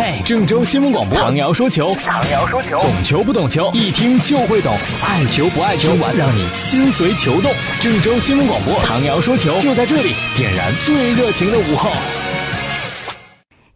[0.00, 4.72] 嘿，郑州新闻广播，唐瑶说球，唐瑶说球，懂球不懂球，一听就会懂，
[5.04, 7.50] 爱球不爱球，让你心随球动。
[7.80, 11.90] 郑州新闻广播，唐瑶说球，就在这里，点燃最热情的午后。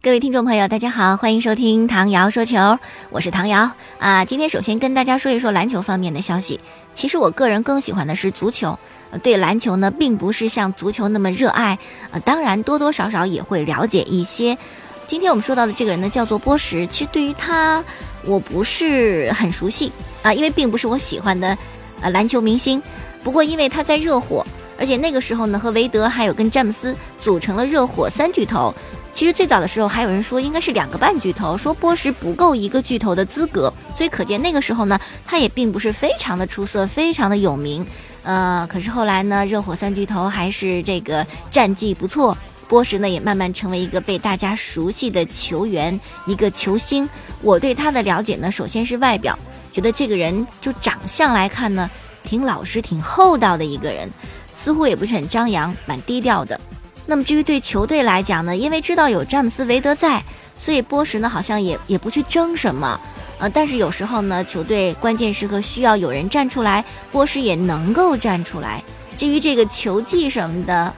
[0.01, 2.79] 各位听众朋友，大家好，欢迎收听唐瑶说球，
[3.09, 3.69] 我是唐瑶
[3.99, 4.23] 啊。
[4.23, 6.57] 今天首先跟大家说一说篮球方面的消息。
[6.93, 8.79] 其实我个人更喜欢的是足球，
[9.21, 11.77] 对篮球呢，并不是像足球那么热爱，
[12.11, 14.57] 呃，当然多多少少也会了解一些。
[15.05, 16.85] 今天我们说到的这个人呢，叫做波什。
[16.87, 17.83] 其实对于他，
[18.25, 21.57] 我不是很熟悉啊，因为并不是我喜欢的
[22.01, 22.81] 呃篮球明星。
[23.23, 24.45] 不过因为他在热火，
[24.77, 28.73] 而且那个时候呢，和韦德还有跟詹姆斯组成了热火三巨头。
[29.11, 33.71] 其实最早的时候还有人说应该是两个半巨头，说波什不够一个巨头的资格。
[33.95, 37.85] 所以可见那个时候呢，他也并不是非常的出色，非常的有名。
[38.23, 42.35] 呃，可是后来呢，热火三巨头还是这个战绩不错。
[42.67, 47.07] 波什呢，也慢慢成为一个被大家熟悉的球员，一个球星。
[47.41, 49.37] 我对他的了解呢，首先是外表，
[49.71, 51.89] 觉得这个人就长相来看呢，
[52.23, 54.09] 挺老实、挺厚道的一个人，
[54.55, 56.59] 似乎也不是很张扬，蛮低调的。
[57.05, 60.23] 那么至于对球队来讲呢，因为知道有詹姆斯、韦德在，
[60.57, 62.99] 所以波什呢好像也也不去争什么，
[63.39, 68.81] 呃，但是有时候呢，球队关键时刻需要有人站出来，波什也能够站出来。
[69.17, 70.93] 至于这个球技什么的。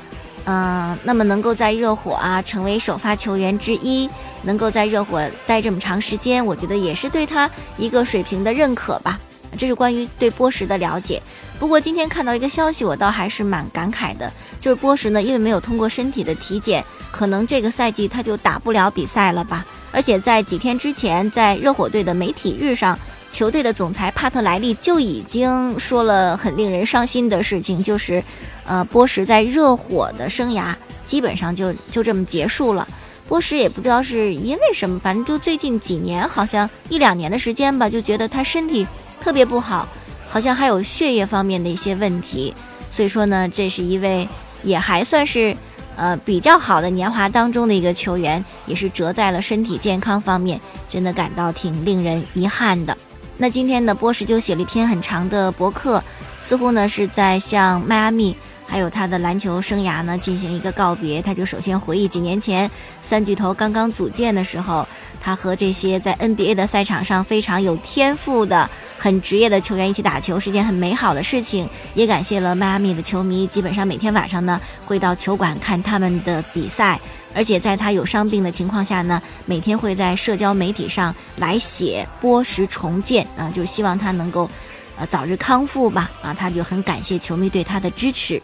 [0.45, 4.07] 嗯，那么能够在热火啊成为首发球员之一，
[4.43, 9.19] 能够在热火待这么长时间，我觉得也是对他一个水平的认可吧。
[9.57, 11.21] 这是关于对波什的了解。
[11.57, 19.65] 不过今天看到一个消息，我倒还是蛮感慨的，就是波什呢，因为没有通过身体的体检，可能这个赛季他就打不了比赛了吧。
[19.91, 22.99] 而且在几天之前，在热火队的媒体日上。
[23.35, 28.23] 球队的总裁帕特莱利就已经说了很令人伤心的事情，就是，
[28.63, 30.73] 呃，波什在热火的生涯
[31.05, 32.87] 基本上就就这么结束了。
[33.27, 38.87] 波什也不知道是因为什么，反正就最近几年，好像一两年的时间吧，就觉得他身体
[39.19, 39.85] 特别不好，
[40.29, 42.53] 好像还有血液方面的一些问题。
[42.89, 44.25] 所以说呢，这是一位
[44.63, 45.53] 也还算是
[45.97, 50.57] 呃比较好的年华当中的一个球员，也是折在了身体健康方面，
[50.89, 52.95] 真的感到挺令人遗憾的。
[53.37, 56.01] 那今天呢，波什就写了一篇很长的博客，
[56.39, 58.35] 似乎呢是在向迈阿密
[58.67, 61.21] 还有他的篮球生涯呢进行一个告别。
[61.21, 62.69] 他就首先回忆几年前
[63.01, 64.87] 三巨头刚刚组建的时候，
[65.21, 71.69] 他和这些在 NBA 的赛场上非常有天赋的、很职业的球员一起打球是件很美好的事情。
[71.93, 76.99] 也感谢了迈阿密的球迷，基本上每天晚上呢会到球馆看他们的比赛。
[77.33, 84.49] 而且在他有伤病的情况下呢，每天会在社交媒体上来写波什重建啊，就是希望他能够，
[84.97, 88.41] 呃，早日康复吧啊，他就很感谢球迷对他的支持。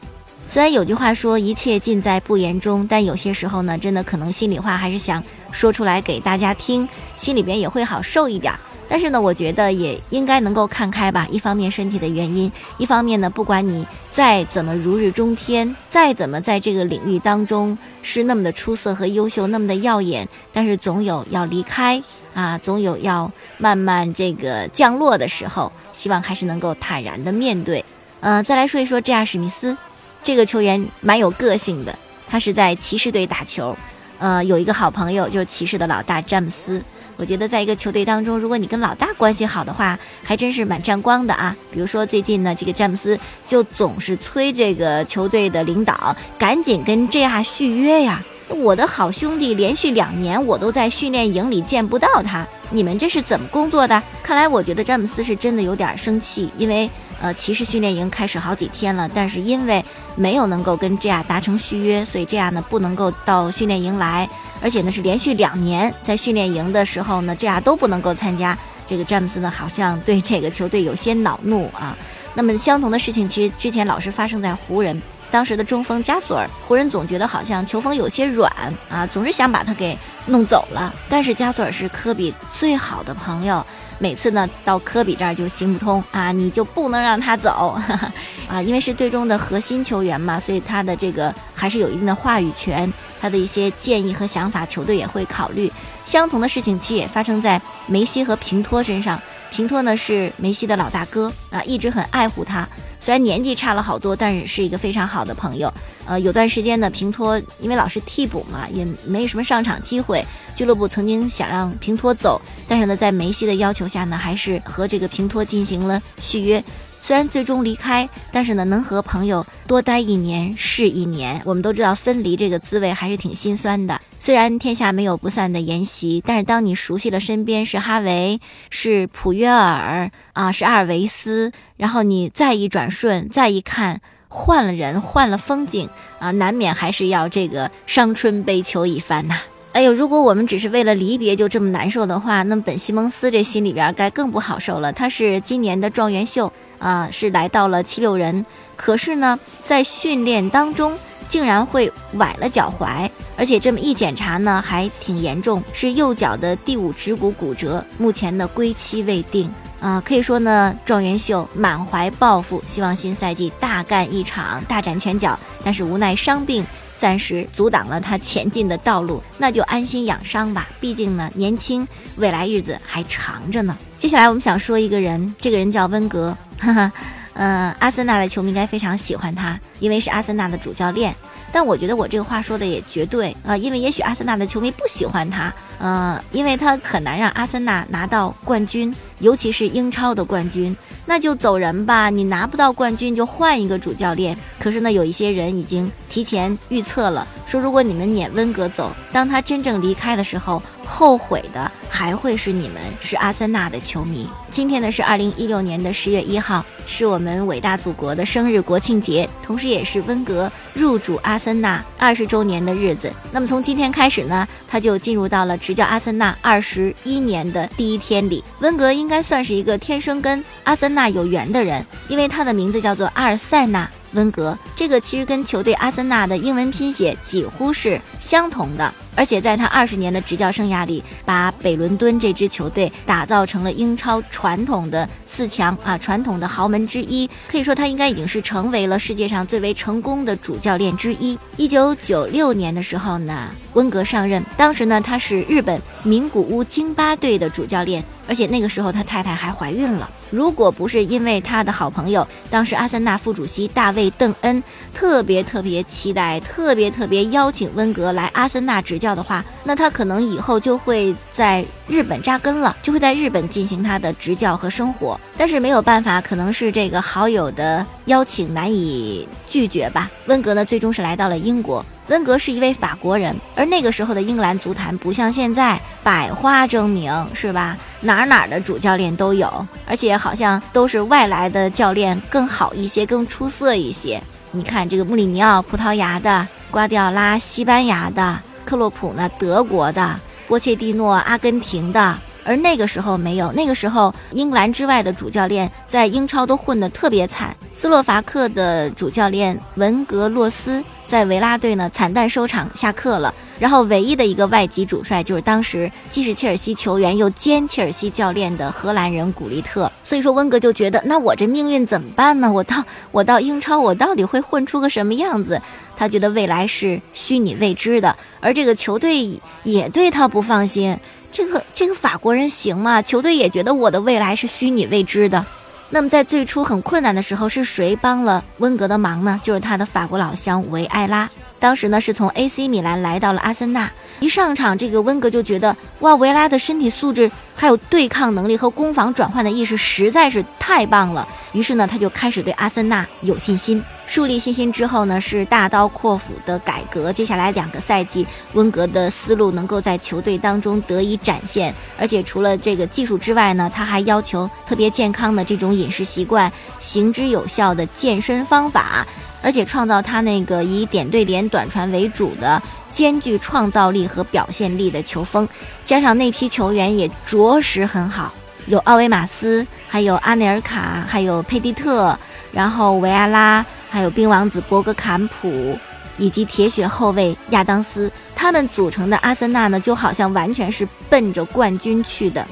[0.48, 8.60] 虽然有句话说一切尽在不言中，但有些时候呢，真的可能心里话还是想说出来给大家听，心里边也会好受一点儿。
[8.92, 11.26] 但是呢，我觉得也应该能够看开吧。
[11.32, 22.04] 一方面身体的原因，一方面呢，不管你再怎么如日中天，再怎么在这个领域当中是那么的出色和优秀，那么的耀眼，但是总有要离开
[22.34, 25.72] 啊，总有要慢慢这个降落的时候。
[25.94, 27.86] 希望还是能够坦然的面对。
[28.20, 29.24] 呃，再来说一说 J.R.
[29.24, 29.78] 史密斯，
[30.22, 31.98] 这个球员蛮有个性的，
[32.28, 33.78] 他是在骑士队打球，
[34.20, 36.84] 呃，有一个好朋友就是骑士的老大詹姆斯。
[37.22, 41.56] 我觉得在一个球队当中，如果你跟老大关系好的话，还真是蛮沾光的啊。
[41.72, 47.44] 比如说最近呢，这个詹姆斯就总是催这个球队的领导赶紧跟 J.R.
[47.44, 48.24] 续约呀。
[48.50, 54.02] 我的好兄弟连续两年我都在训练营里见不到他，你们这是怎么工作的？
[54.24, 56.90] 看来我觉得詹姆斯是真的有点生气，因为
[57.22, 61.22] 呃，骑士训练营开始好几天了，但是因为没有能够跟 J.R.
[61.26, 62.50] 达成续约，所以 J.R.
[62.50, 64.28] 呢不能够到训练营来。
[64.62, 68.58] 而且呢，是连续两年在训练营的时候呢，这样都不能够参加。
[68.86, 71.98] 这个詹姆斯呢，好像对这个球队有些恼怒啊。
[72.34, 78.52] 那么相同的事情，其实之前老是发生在湖人，当时的中锋加索尔，湖人总觉得好像球风有些软
[78.90, 80.94] 啊，总是想把他给弄走了。
[81.10, 83.66] 但是加索尔是科比最好的朋友。
[84.02, 87.80] 每次呢，到科比这儿就行不通啊，你就不能让他走
[88.50, 95.72] 啊，因为是队中的核心球员嘛，所以他的这个还是有一定的话语权，他的一些建议和想法，球队也会考虑。
[96.04, 99.22] 相同的事情其实也发生在梅西和平托身上，
[99.52, 102.68] 平托呢是梅西的老大哥啊，一直很爱护他。
[103.00, 105.72] 虽然年纪差了好多，但是是一个非常好的朋友。
[106.12, 110.22] 呃，有段时间呢，平托因为老是替补嘛，也没什么上场机会。
[110.58, 116.62] 俱乐部曾经想让平托走，但是呢，在梅西的要求下呢，还是和这个平托进行了续约。
[117.02, 121.42] 虽然最终离开，但是呢，能和朋友多待一年是一年。
[121.46, 124.00] 我们都知道分离这个滋味还是挺心酸的。
[124.20, 134.02] 虽然天下没有不散的筵席，但是当你熟悉了身边是哈维、是普约尔啊，是阿尔维斯，然后你再一转瞬，再一看，
[134.34, 139.38] 换了人，换了风景啊，难免还是要这个伤春悲秋一番呐。
[139.74, 144.94] 哎呦，如果我们只是为了离别就这么难受的话，那么本西蒙斯这心里边该更不好受了。
[144.94, 148.46] 他是今年的状元秀啊，是来到了七六人，
[148.78, 150.98] 可是呢，在训练当中。
[151.30, 159.50] 竟然会崴了脚踝，而且这么一检查呢，还挺严重，是右脚的第五指骨骨折，目前的归期未定
[159.82, 160.02] 啊。
[160.06, 166.66] 可以说呢，状元秀满怀抱负，希望新赛季大干一场，大展拳脚，但是无奈伤病
[166.98, 170.70] 暂时阻挡了他前进的道路，那就安心养伤吧。
[170.80, 171.86] 毕竟呢，年轻，
[172.16, 173.76] 未来日子还长着呢。
[173.98, 176.92] 接下来我们想说一个人，这个人叫温格，哈哈。
[177.34, 181.16] 嗯，阿森纳的球迷应该非常喜欢他，因为是阿森纳的主教练。
[181.50, 190.76] 但我觉得我这个话说的也绝对啊，因为也许阿森纳的球迷不喜欢他，嗯，因为他很难让阿森纳拿到冠军，尤其是英超的冠军。
[191.06, 194.38] 那就走人吧，你拿不到冠军就换一个主教练。
[194.60, 204.28] 可是呢，有一些人已经提前预测了，说如果你们撵温格走，当他真正离开的时候，后悔的还会是你们，是阿森纳的球迷。
[204.50, 213.12] 今天呢是二零一六年的十月一号，是我们伟大祖国的生日国庆节，同时也是温格入主阿森纳二十周年的日子。
[213.32, 218.44] 那么从今天开始呢，他就进入到了执教阿森纳二十一年的第一天里。
[218.60, 221.02] 温格应该算是一个天生跟阿森纳。
[221.12, 228.94] 有缘的人，因为他的名字叫做阿尔塞纳温格，这个其实跟球队阿森纳的英文拼写几乎是相同的。
[229.16, 237.30] 而且在他二十年的执教生涯里，把北伦敦这支球队打造成了英超传统的四强啊，传统的豪门之一。
[237.48, 241.38] 可以说，他应该已经是成为了世界上最为成功的主教练之一。
[241.58, 250.10] 一九九六年的时候呢，温格上任，当时呢他是日本名古屋京巴队的主教练，而且那个时候他太太还怀孕了。
[250.30, 254.64] 如果不是因为他的好朋友，当时阿森纳副主席大卫邓恩
[254.94, 259.01] 特别特别期待，特别特别邀请温格来阿森纳执。
[259.02, 265.20] 教的话，那他可能以后就会在日本扎根了，就会在日本进行他的执教和生活。
[265.36, 270.10] 但是没有办法，可能是这个好友的邀请难以拒绝吧。
[270.28, 271.84] 温格呢，最终是来到了英国。
[272.08, 277.78] 温格是一位法国人，而那个时候的英格兰足坛不像现在百花争鸣，是吧？
[278.02, 284.22] 哪哪的主教练都有，而且好像都是外来的教练更好一些，更出色一些。
[284.52, 288.40] 你看这个穆里尼奥，葡萄牙的；瓜迪奥拉，西班牙的。
[288.72, 289.30] 克洛普呢？
[289.38, 292.18] 德国的，波切蒂诺，阿根廷的。
[292.46, 297.54] 而那个时候没有，那个时候英格兰之外的主教练在英超都混得特别惨。
[297.76, 303.34] 斯洛伐克的主教练文格洛斯在维拉队呢惨淡收场，下课了。
[303.60, 309.92] 然后唯一的一个外籍主帅就是当时既是切尔西球员又兼切尔西教练的荷兰人古利特。
[310.06, 312.50] 所以说温格就觉得，那我这命运怎么办呢？
[312.50, 315.62] 我到我到英超，我到底会混出个什么样子？
[315.98, 320.98] 他觉得未来是虚拟未知的，而这个球队也对他不放心。
[321.30, 323.02] 这个这个法国人行吗？
[323.02, 325.46] 球队也觉得我的未来是虚拟未知的。
[325.94, 329.40] 那么在最初很困难的时候，是谁帮了温格的忙呢？
[329.44, 331.30] 就是他的法国老乡维埃拉。
[331.62, 333.88] 当时呢，是从 AC 米兰来到了阿森纳。
[334.20, 341.28] 一上场，这个温格就觉得，哇，维拉的身体素质还有对抗能力和攻防转换的意识实在是太棒了。
[341.54, 343.82] 于是呢，他就开始对阿森纳有信心。
[344.08, 347.14] 树立信心之后呢，是大刀阔斧的改革。
[347.14, 351.74] 接下来两个赛季，温格的思路能够在球队当中得以展现。
[351.98, 359.06] 而且除了这个技术之外呢，他还要求特别健康的这种饮食习惯，行之有效的健身方法。
[359.42, 362.62] 而且创造他那个以点对点短传为主的
[362.94, 365.48] 兼具创造力和表现力的球风，
[365.84, 368.34] 加上那批球员也着实很好，
[368.66, 372.18] 有奥维马斯，还有阿内尔卡，还有佩蒂特，
[372.52, 375.78] 然后维埃拉，还有冰王子博格坎普，
[376.18, 382.46] 以及铁血后卫亚当斯，他们组成的阿森纳呢，就好像完全是奔着冠军去的。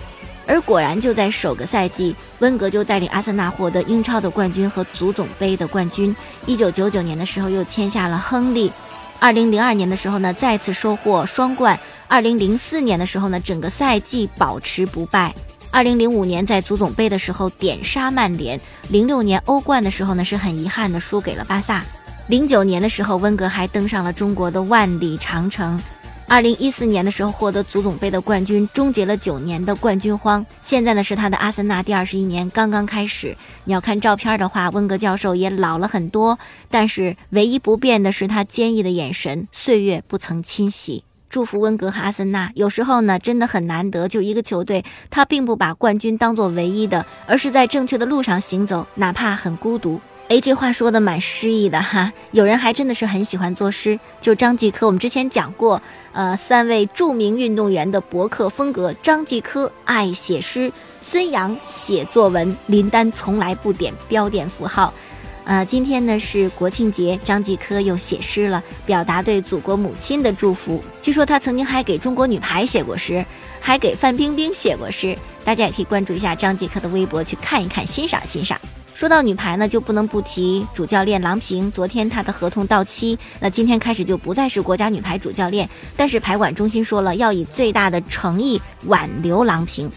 [0.49, 6.13] 而果然，就在首个赛季，温格就带领阿森纳获得英超的冠军和足总杯的冠军。
[6.47, 8.71] 一九九九年的时候，又签下了亨利。
[9.19, 11.79] 二零零二年的时候呢，再次收获双冠。
[12.07, 15.35] 二零零四年的时候呢，整个赛季保持不败。
[15.69, 18.59] 二零零五年在足总杯的时候点杀曼联。
[18.89, 21.85] 零六年欧冠的时候呢，是很遗憾的输给了巴萨。
[22.25, 25.79] 零九年的时候，温格还登上了中国的万里长城。
[26.29, 30.45] 二零一四年的时候获得足总杯的冠军，终结了九年的冠军荒。
[30.61, 33.35] 现在呢是他的阿森纳第二十一年刚刚开始。
[33.63, 36.37] 你要看照片的话，温格教授也老了很多，
[36.69, 41.03] 但是唯一不变的是他坚毅的眼神，岁月不曾侵袭。
[41.29, 42.51] 祝福温格和阿森纳。
[42.53, 49.99] 有时候呢，真的很难得，就一个球队，他并不把冠军当做唯一的，而是在正确的路上行走，哪怕很孤独。
[50.29, 52.13] 哎，这话说的蛮诗意的哈。
[52.29, 54.85] 有人还真的是很喜欢作诗，就张继科。
[54.85, 55.81] 我们之前讲过，
[56.11, 60.71] 呃，三位著名运动员的博客风格：张继科爱写诗，
[61.01, 64.93] 孙杨写作文，林丹从来不点标点符号。
[65.45, 70.83] 呃，今天呢是国庆节，张继科又写诗了，表达对祖国母亲的祝福。
[71.01, 73.25] 据说他曾经还给中国女排写过诗，
[73.59, 75.17] 还给范冰冰写过诗。
[75.43, 78.61] 大家也可以关注一下张继科的微博，去看一看，欣赏欣赏。
[78.99, 81.71] 说到女排呢，就不能不提主教练郎平。
[81.71, 85.69] 昨天她的合同到期，那今天开始就不再是国家女排主教练。
[85.95, 89.89] 但是排管中心说了，要以最大的诚意挽留郎平。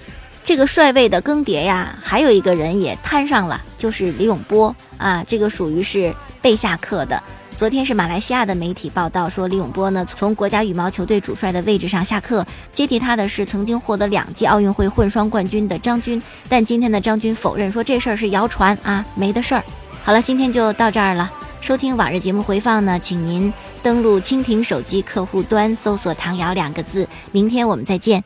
[0.44, 7.20] 这个帅位的更迭呀，还有一个人也摊上了，就是李永波啊，这个属于是被下课的。
[7.62, 16.20] 昨天是马来西亚的媒体报道说，李永波呢从国家羽毛球队主帅的位置上下课，接替他的是曾经获得两届奥运会混双冠军的张军。
[16.48, 19.62] 但今天的张军否认说这事儿是谣传啊，没的事儿。
[20.02, 21.30] 好了，今天就到这儿了。
[21.60, 27.06] 收听往日节目回放呢，请您登录蜻蜓手机客户端搜索“唐瑶”两个字。
[27.30, 28.24] 明天我们再见。